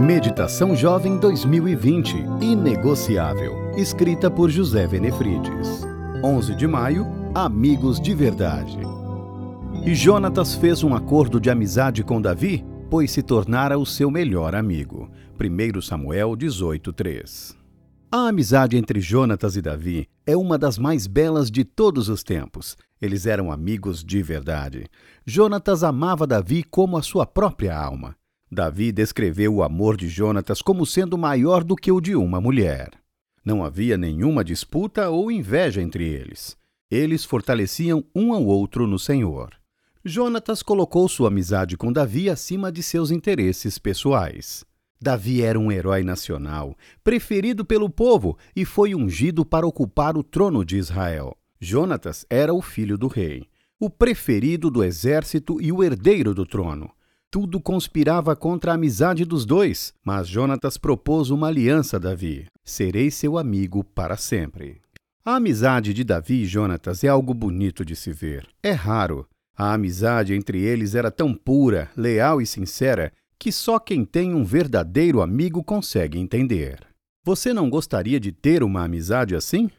Meditação 0.00 0.74
Jovem 0.74 1.18
2020 1.18 2.16
Inegociável. 2.40 3.74
Escrita 3.76 4.30
por 4.30 4.48
José 4.48 4.86
Venefrides. 4.86 5.86
11 6.24 6.54
de 6.54 6.66
maio 6.66 7.06
Amigos 7.34 8.00
de 8.00 8.14
Verdade. 8.14 8.78
E 9.84 9.94
Jonatas 9.94 10.54
fez 10.54 10.82
um 10.82 10.94
acordo 10.94 11.38
de 11.38 11.50
amizade 11.50 12.02
com 12.02 12.18
Davi, 12.18 12.64
pois 12.88 13.10
se 13.10 13.22
tornara 13.22 13.78
o 13.78 13.84
seu 13.84 14.10
melhor 14.10 14.54
amigo. 14.54 15.10
1 15.38 15.82
Samuel 15.82 16.34
18:3. 16.34 17.54
A 18.10 18.28
amizade 18.28 18.78
entre 18.78 19.00
Jonatas 19.00 19.54
e 19.54 19.60
Davi 19.60 20.08
é 20.26 20.34
uma 20.34 20.56
das 20.56 20.78
mais 20.78 21.06
belas 21.06 21.50
de 21.50 21.62
todos 21.62 22.08
os 22.08 22.22
tempos. 22.22 22.74
Eles 23.02 23.26
eram 23.26 23.52
amigos 23.52 24.02
de 24.02 24.22
verdade. 24.22 24.86
Jonatas 25.26 25.84
amava 25.84 26.26
Davi 26.26 26.62
como 26.62 26.96
a 26.96 27.02
sua 27.02 27.26
própria 27.26 27.76
alma. 27.76 28.18
Davi 28.52 28.90
descreveu 28.90 29.54
o 29.54 29.62
amor 29.62 29.96
de 29.96 30.08
Jonatas 30.08 30.60
como 30.60 30.84
sendo 30.84 31.16
maior 31.16 31.62
do 31.62 31.76
que 31.76 31.92
o 31.92 32.00
de 32.00 32.16
uma 32.16 32.40
mulher. 32.40 32.90
Não 33.44 33.64
havia 33.64 33.96
nenhuma 33.96 34.42
disputa 34.42 35.08
ou 35.08 35.30
inveja 35.30 35.80
entre 35.80 36.04
eles. 36.04 36.56
Eles 36.90 37.24
fortaleciam 37.24 38.04
um 38.12 38.32
ao 38.32 38.44
outro 38.44 38.88
no 38.88 38.98
Senhor. 38.98 39.50
Jonatas 40.04 40.64
colocou 40.64 41.08
sua 41.08 41.28
amizade 41.28 41.76
com 41.76 41.92
Davi 41.92 42.28
acima 42.28 42.72
de 42.72 42.82
seus 42.82 43.12
interesses 43.12 43.78
pessoais. 43.78 44.64
Davi 45.00 45.42
era 45.42 45.58
um 45.58 45.70
herói 45.70 46.02
nacional, 46.02 46.76
preferido 47.04 47.64
pelo 47.64 47.88
povo 47.88 48.36
e 48.56 48.64
foi 48.64 48.96
ungido 48.96 49.46
para 49.46 49.66
ocupar 49.66 50.16
o 50.16 50.24
trono 50.24 50.64
de 50.64 50.76
Israel. 50.76 51.36
Jonatas 51.60 52.26
era 52.28 52.52
o 52.52 52.60
filho 52.60 52.98
do 52.98 53.06
rei, 53.06 53.46
o 53.78 53.88
preferido 53.88 54.70
do 54.70 54.82
exército 54.82 55.60
e 55.60 55.70
o 55.70 55.84
herdeiro 55.84 56.34
do 56.34 56.44
trono. 56.44 56.90
Tudo 57.32 57.60
conspirava 57.60 58.34
contra 58.34 58.72
a 58.72 58.74
amizade 58.74 59.24
dos 59.24 59.46
dois, 59.46 59.94
mas 60.04 60.26
Jonatas 60.26 60.76
propôs 60.76 61.30
uma 61.30 61.46
aliança 61.46 61.96
a 61.96 62.00
Davi: 62.00 62.46
Serei 62.64 63.08
seu 63.08 63.38
amigo 63.38 63.84
para 63.84 64.16
sempre. 64.16 64.80
A 65.24 65.36
amizade 65.36 65.94
de 65.94 66.02
Davi 66.02 66.42
e 66.42 66.46
Jonatas 66.46 67.04
é 67.04 67.08
algo 67.08 67.32
bonito 67.32 67.84
de 67.84 67.94
se 67.94 68.12
ver. 68.12 68.48
É 68.60 68.72
raro. 68.72 69.28
A 69.56 69.74
amizade 69.74 70.34
entre 70.34 70.58
eles 70.58 70.96
era 70.96 71.10
tão 71.10 71.32
pura, 71.32 71.88
leal 71.96 72.42
e 72.42 72.46
sincera 72.46 73.12
que 73.38 73.52
só 73.52 73.78
quem 73.78 74.04
tem 74.04 74.34
um 74.34 74.44
verdadeiro 74.44 75.22
amigo 75.22 75.62
consegue 75.62 76.18
entender. 76.18 76.80
Você 77.24 77.54
não 77.54 77.70
gostaria 77.70 78.18
de 78.18 78.32
ter 78.32 78.64
uma 78.64 78.82
amizade 78.82 79.36
assim? 79.36 79.70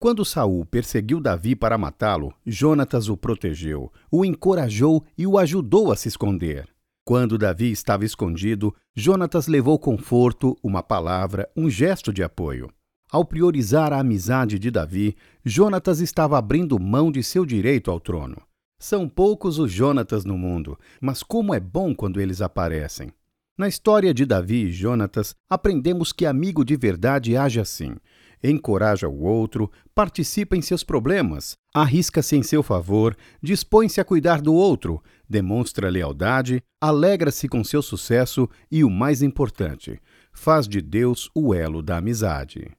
Quando 0.00 0.24
Saul 0.24 0.64
perseguiu 0.64 1.20
Davi 1.20 1.54
para 1.54 1.76
matá-lo, 1.76 2.32
Jonatas 2.46 3.08
o 3.08 3.16
protegeu, 3.16 3.92
o 4.10 4.24
encorajou 4.24 5.04
e 5.18 5.26
o 5.26 5.36
ajudou 5.38 5.92
a 5.92 5.96
se 5.96 6.08
esconder. 6.08 6.73
Quando 7.06 7.36
Davi 7.36 7.70
estava 7.70 8.06
escondido, 8.06 8.74
Jonatas 8.96 9.46
levou 9.46 9.78
conforto, 9.78 10.56
uma 10.62 10.82
palavra, 10.82 11.46
um 11.54 11.68
gesto 11.68 12.10
de 12.10 12.22
apoio. 12.22 12.70
Ao 13.10 13.26
priorizar 13.26 13.92
a 13.92 14.00
amizade 14.00 14.58
de 14.58 14.70
Davi, 14.70 15.14
Jonatas 15.44 16.00
estava 16.00 16.38
abrindo 16.38 16.80
mão 16.80 17.12
de 17.12 17.22
seu 17.22 17.44
direito 17.44 17.90
ao 17.90 18.00
trono. 18.00 18.40
São 18.80 19.06
poucos 19.06 19.58
os 19.58 19.70
Jonatas 19.70 20.24
no 20.24 20.38
mundo, 20.38 20.78
mas 20.98 21.22
como 21.22 21.52
é 21.52 21.60
bom 21.60 21.94
quando 21.94 22.22
eles 22.22 22.40
aparecem. 22.40 23.12
Na 23.56 23.68
história 23.68 24.14
de 24.14 24.24
Davi 24.24 24.64
e 24.64 24.72
Jonatas, 24.72 25.36
aprendemos 25.48 26.10
que 26.10 26.24
amigo 26.24 26.64
de 26.64 26.74
verdade 26.74 27.36
age 27.36 27.60
assim 27.60 27.96
encoraja 28.50 29.08
o 29.08 29.22
outro, 29.22 29.70
participa 29.94 30.56
em 30.56 30.60
seus 30.60 30.84
problemas, 30.84 31.56
arrisca-se 31.74 32.36
em 32.36 32.42
seu 32.42 32.62
favor, 32.62 33.16
dispõe-se 33.42 34.00
a 34.00 34.04
cuidar 34.04 34.42
do 34.42 34.52
outro, 34.52 35.02
demonstra 35.28 35.88
lealdade, 35.88 36.62
alegra-se 36.80 37.48
com 37.48 37.64
seu 37.64 37.80
sucesso 37.80 38.48
e, 38.70 38.84
o 38.84 38.90
mais 38.90 39.22
importante, 39.22 39.98
faz 40.32 40.68
de 40.68 40.82
Deus 40.82 41.30
o 41.34 41.54
elo 41.54 41.82
da 41.82 41.96
amizade. 41.96 42.70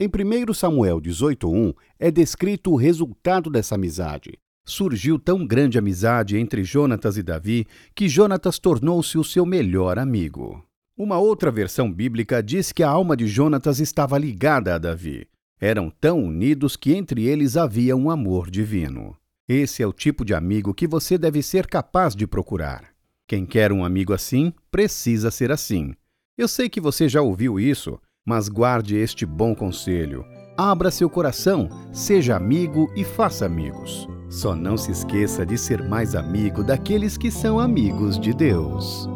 Em 0.00 0.08
1 0.08 0.52
Samuel 0.54 1.00
18:1 1.00 1.74
é 1.98 2.10
descrito 2.10 2.72
o 2.72 2.76
resultado 2.76 3.50
dessa 3.50 3.74
amizade. 3.74 4.38
Surgiu 4.66 5.18
tão 5.18 5.46
grande 5.46 5.78
amizade 5.78 6.38
entre 6.38 6.64
Jonatas 6.64 7.18
e 7.18 7.22
Davi 7.22 7.66
que 7.94 8.08
Jonatas 8.08 8.58
tornou-se 8.58 9.18
o 9.18 9.22
seu 9.22 9.44
melhor 9.44 9.98
amigo. 9.98 10.64
Uma 10.96 11.18
outra 11.18 11.50
versão 11.50 11.92
bíblica 11.92 12.40
diz 12.40 12.70
que 12.70 12.80
a 12.80 12.88
alma 12.88 13.16
de 13.16 13.26
Jonatas 13.26 13.80
estava 13.80 14.16
ligada 14.16 14.76
a 14.76 14.78
Davi. 14.78 15.26
Eram 15.60 15.90
tão 15.90 16.22
unidos 16.22 16.76
que 16.76 16.94
entre 16.94 17.26
eles 17.26 17.56
havia 17.56 17.96
um 17.96 18.08
amor 18.08 18.48
divino. 18.48 19.16
Esse 19.48 19.82
é 19.82 19.86
o 19.86 19.92
tipo 19.92 20.24
de 20.24 20.34
amigo 20.34 20.72
que 20.72 20.86
você 20.86 21.18
deve 21.18 21.42
ser 21.42 21.66
capaz 21.66 22.14
de 22.14 22.28
procurar. 22.28 22.84
Quem 23.26 23.44
quer 23.44 23.72
um 23.72 23.84
amigo 23.84 24.12
assim, 24.12 24.52
precisa 24.70 25.32
ser 25.32 25.50
assim. 25.50 25.94
Eu 26.38 26.46
sei 26.46 26.68
que 26.68 26.80
você 26.80 27.08
já 27.08 27.20
ouviu 27.20 27.58
isso, 27.58 27.98
mas 28.24 28.48
guarde 28.48 28.94
este 28.96 29.26
bom 29.26 29.52
conselho. 29.52 30.24
Abra 30.56 30.92
seu 30.92 31.10
coração, 31.10 31.68
seja 31.92 32.36
amigo 32.36 32.88
e 32.94 33.02
faça 33.02 33.46
amigos. 33.46 34.06
Só 34.30 34.54
não 34.54 34.76
se 34.76 34.92
esqueça 34.92 35.44
de 35.44 35.58
ser 35.58 35.82
mais 35.82 36.14
amigo 36.14 36.62
daqueles 36.62 37.16
que 37.16 37.32
são 37.32 37.58
amigos 37.58 38.16
de 38.16 38.32
Deus. 38.32 39.08